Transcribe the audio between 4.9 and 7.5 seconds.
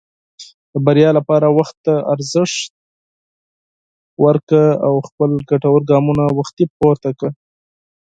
خپل ګټور ګامونه وختي پورته کړه.